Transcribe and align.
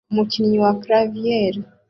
Umukinnyi 0.11 0.57
wa 0.63 0.71
clavier 0.81 1.55